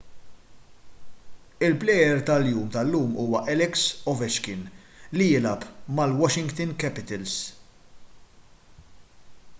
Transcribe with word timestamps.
il-plejer 1.65 2.23
tal-jum 2.29 2.71
tal-lum 2.75 3.11
huwa 3.23 3.43
alex 3.53 3.83
ovechkin 4.13 4.65
li 5.17 5.29
jilgħab 5.35 5.69
mal-washington 6.01 6.75
capitals 6.85 7.39